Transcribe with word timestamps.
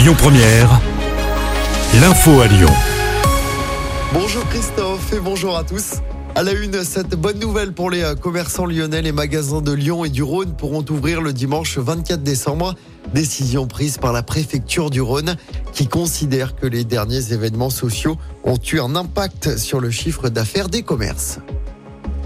Lyon 0.00 0.14
Première, 0.16 0.80
l'info 2.00 2.40
à 2.40 2.46
Lyon. 2.46 2.70
Bonjour 4.14 4.42
Christophe 4.48 5.12
et 5.12 5.20
bonjour 5.20 5.58
à 5.58 5.62
tous. 5.62 5.96
À 6.34 6.42
la 6.42 6.52
une, 6.52 6.82
cette 6.84 7.14
bonne 7.16 7.38
nouvelle 7.38 7.74
pour 7.74 7.90
les 7.90 8.02
euh, 8.02 8.14
commerçants 8.14 8.64
lyonnais, 8.64 9.02
les 9.02 9.12
magasins 9.12 9.60
de 9.60 9.72
Lyon 9.72 10.06
et 10.06 10.08
du 10.08 10.22
Rhône 10.22 10.56
pourront 10.56 10.82
ouvrir 10.88 11.20
le 11.20 11.34
dimanche 11.34 11.76
24 11.76 12.22
décembre. 12.22 12.76
Décision 13.12 13.66
prise 13.66 13.98
par 13.98 14.14
la 14.14 14.22
préfecture 14.22 14.88
du 14.88 15.02
Rhône 15.02 15.36
qui 15.74 15.86
considère 15.86 16.56
que 16.56 16.66
les 16.66 16.84
derniers 16.84 17.34
événements 17.34 17.68
sociaux 17.68 18.16
ont 18.42 18.58
eu 18.72 18.80
un 18.80 18.96
impact 18.96 19.58
sur 19.58 19.80
le 19.80 19.90
chiffre 19.90 20.30
d'affaires 20.30 20.70
des 20.70 20.82
commerces. 20.82 21.40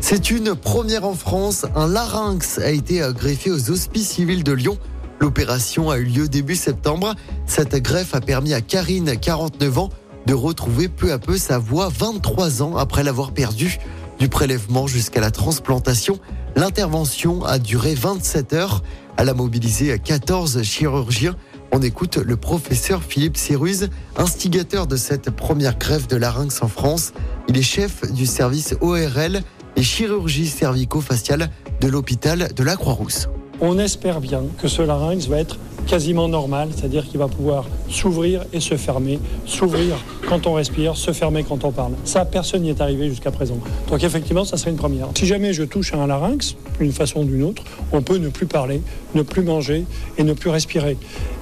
C'est 0.00 0.30
une 0.30 0.54
première 0.54 1.04
en 1.04 1.14
France. 1.14 1.66
Un 1.74 1.88
larynx 1.88 2.60
a 2.60 2.70
été 2.70 3.02
euh, 3.02 3.10
greffé 3.10 3.50
aux 3.50 3.72
hospices 3.72 4.10
civils 4.10 4.44
de 4.44 4.52
Lyon. 4.52 4.78
L'opération 5.20 5.90
a 5.90 5.98
eu 5.98 6.04
lieu 6.04 6.28
début 6.28 6.56
septembre. 6.56 7.14
Cette 7.46 7.74
greffe 7.76 8.14
a 8.14 8.20
permis 8.20 8.54
à 8.54 8.60
Karine, 8.60 9.18
49 9.18 9.78
ans, 9.78 9.90
de 10.26 10.34
retrouver 10.34 10.88
peu 10.88 11.12
à 11.12 11.18
peu 11.18 11.36
sa 11.36 11.58
voix 11.58 11.88
23 11.88 12.62
ans 12.62 12.76
après 12.76 13.02
l'avoir 13.02 13.32
perdue. 13.32 13.78
Du 14.18 14.28
prélèvement 14.28 14.86
jusqu'à 14.86 15.20
la 15.20 15.30
transplantation, 15.30 16.18
l'intervention 16.56 17.44
a 17.44 17.58
duré 17.58 17.94
27 17.94 18.52
heures. 18.52 18.82
Elle 19.16 19.28
a 19.28 19.34
mobilisé 19.34 19.98
14 19.98 20.62
chirurgiens. 20.62 21.36
On 21.72 21.82
écoute 21.82 22.16
le 22.16 22.36
professeur 22.36 23.02
Philippe 23.02 23.36
Céruse, 23.36 23.90
instigateur 24.16 24.86
de 24.86 24.96
cette 24.96 25.30
première 25.30 25.78
greffe 25.78 26.06
de 26.06 26.16
larynx 26.16 26.62
en 26.62 26.68
France. 26.68 27.12
Il 27.48 27.58
est 27.58 27.62
chef 27.62 28.10
du 28.12 28.26
service 28.26 28.74
ORL 28.80 29.42
et 29.76 29.82
chirurgie 29.82 30.46
cervico-faciale 30.46 31.50
de 31.80 31.88
l'hôpital 31.88 32.52
de 32.54 32.62
la 32.62 32.76
Croix-Rousse. 32.76 33.28
On 33.60 33.78
espère 33.78 34.20
bien 34.20 34.42
que 34.60 34.68
ce 34.68 34.82
larynx 34.82 35.26
va 35.28 35.38
être 35.38 35.58
quasiment 35.86 36.28
normal, 36.28 36.70
c'est-à-dire 36.74 37.06
qu'il 37.06 37.18
va 37.18 37.28
pouvoir 37.28 37.66
s'ouvrir 37.88 38.44
et 38.52 38.60
se 38.60 38.76
fermer, 38.76 39.18
s'ouvrir 39.46 39.96
quand 40.28 40.46
on 40.46 40.54
respire, 40.54 40.96
se 40.96 41.12
fermer 41.12 41.44
quand 41.44 41.64
on 41.64 41.70
parle. 41.70 41.92
Ça, 42.04 42.24
personne 42.24 42.62
n'y 42.62 42.70
est 42.70 42.80
arrivé 42.80 43.08
jusqu'à 43.08 43.30
présent. 43.30 43.58
Donc 43.90 44.02
effectivement, 44.02 44.44
ça 44.44 44.56
serait 44.56 44.70
une 44.70 44.76
première. 44.76 45.08
Si 45.14 45.26
jamais 45.26 45.52
je 45.52 45.62
touche 45.62 45.94
à 45.94 45.98
un 45.98 46.06
larynx, 46.06 46.56
d'une 46.80 46.92
façon 46.92 47.20
ou 47.20 47.24
d'une 47.24 47.44
autre, 47.44 47.62
on 47.92 48.02
peut 48.02 48.18
ne 48.18 48.28
plus 48.28 48.46
parler, 48.46 48.82
ne 49.14 49.22
plus 49.22 49.42
manger 49.42 49.84
et 50.18 50.24
ne 50.24 50.32
plus 50.32 50.50
respirer. 50.50 50.96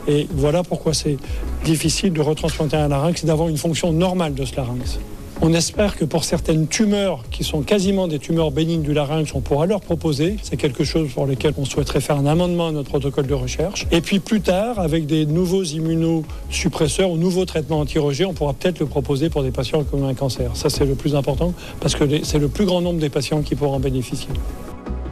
Et 0.09 0.27
voilà 0.35 0.63
pourquoi 0.63 0.95
c'est 0.95 1.17
difficile 1.65 2.13
de 2.13 2.21
retransplanter 2.21 2.77
un 2.77 2.89
larynx 2.89 3.23
et 3.23 3.27
d'avoir 3.27 3.49
une 3.49 3.59
fonction 3.59 3.93
normale 3.93 4.35
de 4.35 4.45
ce 4.45 4.57
larynx. 4.57 4.99
On 5.45 5.55
espère 5.55 5.97
que 5.97 6.05
pour 6.05 6.23
certaines 6.23 6.69
tumeurs 6.69 7.25
qui 7.33 7.43
sont 7.43 7.63
quasiment 7.63 8.07
des 8.07 8.21
tumeurs 8.21 8.53
bénignes 8.53 8.83
du 8.83 8.95
larynx, 8.95 9.35
on 9.35 9.41
pourra 9.41 9.67
leur 9.67 9.81
proposer. 9.81 10.37
C'est 10.41 10.57
quelque 10.57 10.85
chose 10.85 11.09
pour 11.13 11.27
lequel 11.27 11.53
on 11.59 11.65
souhaiterait 11.65 12.01
faire 12.01 12.17
un 12.17 12.27
amendement 12.27 12.69
à 12.69 12.71
notre 12.71 12.91
protocole 12.91 13.27
de 13.27 13.35
recherche. 13.35 13.89
Et 13.91 14.01
puis 14.01 14.21
plus 14.21 14.41
tard, 14.41 14.79
avec 14.79 15.05
des 15.05 15.27
nouveaux 15.27 15.65
immunosuppresseurs 15.65 17.11
ou 17.11 17.17
nouveaux 17.17 17.45
traitements 17.45 17.81
anti-rejet, 17.81 18.25
on 18.25 18.35
pourra 18.35 18.53
peut-être 18.53 18.79
le 18.79 18.87
proposer 18.87 19.31
pour 19.31 19.43
des 19.43 19.51
patients 19.51 19.83
qui 19.83 19.93
ont 19.97 20.07
un 20.07 20.15
cancer. 20.15 20.53
Ça, 20.55 20.71
c'est 20.71 20.85
le 20.85 20.95
plus 20.95 21.17
important 21.17 21.55
parce 21.81 21.97
que 21.97 22.05
c'est 22.23 22.39
le 22.39 22.47
plus 22.47 22.65
grand 22.65 22.81
nombre 22.81 23.01
des 23.01 23.11
patients 23.11 23.43
qui 23.43 23.57
pourront 23.57 23.81
bénéficier. 23.81 24.31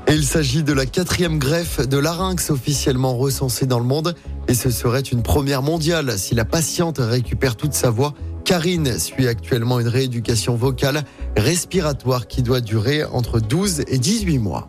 Il 0.09 0.23
s'agit 0.23 0.63
de 0.63 0.73
la 0.73 0.87
quatrième 0.87 1.41
greffe 1.41 1.89
de 1.89 1.99
larynx 1.99 2.51
officiellement 2.51 3.17
recensée 3.17 3.67
dans 3.67 3.81
le 3.81 3.85
monde. 3.85 4.15
Et 4.47 4.55
ce 4.55 4.71
serait 4.71 5.01
une 5.01 5.23
première 5.23 5.63
mondiale 5.63 6.19
si 6.19 6.37
la 6.37 6.45
patiente 6.45 6.99
récupère 6.99 7.57
toute 7.57 7.75
sa 7.75 7.91
voix 7.91 8.15
Karine 8.51 8.99
suit 8.99 9.29
actuellement 9.29 9.79
une 9.79 9.87
rééducation 9.87 10.57
vocale 10.57 11.05
respiratoire 11.37 12.27
qui 12.27 12.43
doit 12.43 12.61
durer 12.61 13.05
entre 13.05 13.39
12 13.39 13.85
et 13.87 13.97
18 13.97 14.41
mois. 14.41 14.69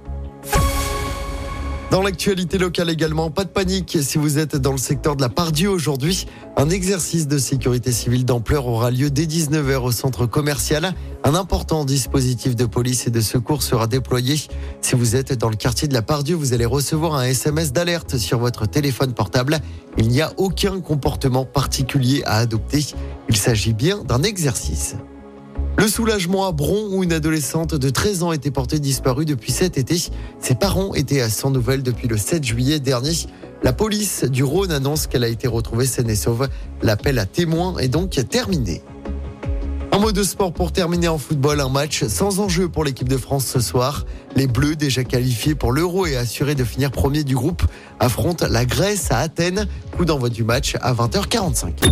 Dans 1.91 2.01
l'actualité 2.01 2.57
locale 2.57 2.89
également, 2.89 3.29
pas 3.31 3.43
de 3.43 3.49
panique 3.49 3.97
si 4.01 4.17
vous 4.17 4.37
êtes 4.37 4.55
dans 4.55 4.71
le 4.71 4.77
secteur 4.77 5.17
de 5.17 5.21
la 5.21 5.27
Pardieu 5.27 5.69
aujourd'hui. 5.69 6.25
Un 6.55 6.69
exercice 6.69 7.27
de 7.27 7.37
sécurité 7.37 7.91
civile 7.91 8.23
d'ampleur 8.23 8.65
aura 8.65 8.91
lieu 8.91 9.09
dès 9.09 9.25
19h 9.25 9.75
au 9.79 9.91
centre 9.91 10.25
commercial. 10.25 10.93
Un 11.25 11.35
important 11.35 11.83
dispositif 11.83 12.55
de 12.55 12.65
police 12.65 13.07
et 13.07 13.09
de 13.09 13.19
secours 13.19 13.61
sera 13.61 13.87
déployé. 13.87 14.37
Si 14.79 14.95
vous 14.95 15.17
êtes 15.17 15.33
dans 15.33 15.49
le 15.49 15.57
quartier 15.57 15.89
de 15.89 15.93
la 15.93 16.01
Pardieu, 16.01 16.37
vous 16.37 16.53
allez 16.53 16.63
recevoir 16.63 17.15
un 17.15 17.25
SMS 17.25 17.73
d'alerte 17.73 18.15
sur 18.15 18.39
votre 18.39 18.67
téléphone 18.67 19.11
portable. 19.11 19.59
Il 19.97 20.07
n'y 20.07 20.21
a 20.21 20.31
aucun 20.37 20.79
comportement 20.79 21.43
particulier 21.43 22.21
à 22.23 22.37
adopter. 22.37 22.85
Il 23.27 23.35
s'agit 23.35 23.73
bien 23.73 24.01
d'un 24.05 24.23
exercice. 24.23 24.95
Le 25.77 25.87
soulagement 25.87 26.47
à 26.47 26.51
Bron 26.51 26.89
où 26.91 27.03
une 27.03 27.13
adolescente 27.13 27.73
de 27.73 27.89
13 27.89 28.23
ans 28.23 28.31
était 28.31 28.51
portée 28.51 28.79
disparue 28.79 29.25
depuis 29.25 29.51
cet 29.51 29.77
été. 29.77 29.97
Ses 30.39 30.55
parents 30.55 30.93
étaient 30.93 31.21
à 31.21 31.29
sans 31.29 31.49
nouvelles 31.49 31.83
depuis 31.83 32.07
le 32.07 32.17
7 32.17 32.43
juillet 32.43 32.79
dernier. 32.79 33.13
La 33.63 33.73
police 33.73 34.23
du 34.23 34.43
Rhône 34.43 34.71
annonce 34.71 35.07
qu'elle 35.07 35.23
a 35.23 35.27
été 35.27 35.47
retrouvée 35.47 35.85
saine 35.85 36.09
et 36.09 36.15
sauve. 36.15 36.49
L'appel 36.81 37.19
à 37.19 37.25
témoins 37.25 37.77
est 37.77 37.87
donc 37.87 38.19
terminé. 38.29 38.81
Un 39.93 39.99
mot 39.99 40.11
de 40.11 40.23
sport 40.23 40.53
pour 40.53 40.71
terminer 40.71 41.09
en 41.09 41.17
football, 41.17 41.59
un 41.59 41.67
match 41.67 42.05
sans 42.05 42.39
enjeu 42.39 42.69
pour 42.69 42.83
l'équipe 42.83 43.09
de 43.09 43.17
France 43.17 43.45
ce 43.45 43.59
soir. 43.59 44.05
Les 44.35 44.47
Bleus, 44.47 44.75
déjà 44.75 45.03
qualifiés 45.03 45.53
pour 45.53 45.73
l'Euro 45.73 46.05
et 46.05 46.15
assurés 46.15 46.55
de 46.55 46.63
finir 46.63 46.91
premier 46.91 47.23
du 47.23 47.35
groupe, 47.35 47.63
affrontent 47.99 48.47
la 48.49 48.65
Grèce 48.65 49.11
à 49.11 49.17
Athènes. 49.17 49.67
Coup 49.97 50.05
d'envoi 50.05 50.29
du 50.29 50.43
match 50.43 50.75
à 50.81 50.93
20h45. 50.93 51.91